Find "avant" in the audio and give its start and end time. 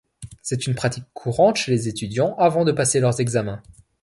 2.39-2.65